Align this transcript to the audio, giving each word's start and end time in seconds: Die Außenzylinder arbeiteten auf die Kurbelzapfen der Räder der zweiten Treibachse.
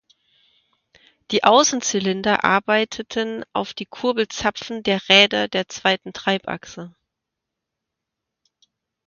Die 1.29 1.43
Außenzylinder 1.43 2.43
arbeiteten 2.43 3.43
auf 3.53 3.75
die 3.75 3.85
Kurbelzapfen 3.85 4.81
der 4.81 4.99
Räder 5.09 5.47
der 5.47 5.69
zweiten 5.69 6.11
Treibachse. 6.11 6.95